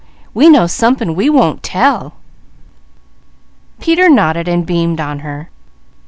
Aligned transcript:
We 0.33 0.49
know 0.49 0.65
somepin' 0.65 1.13
we 1.13 1.29
won't 1.29 1.61
tell!" 1.61 2.13
Peter 3.79 4.09
nodded, 4.09 4.47
beaming 4.65 4.99
on 4.99 5.19
her. 5.19 5.51